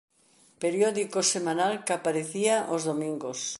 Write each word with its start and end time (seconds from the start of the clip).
Periódico 0.63 1.19
semanal 1.33 1.73
que 1.85 1.93
aparecía 1.95 2.55
os 2.75 2.81
domingos. 2.89 3.39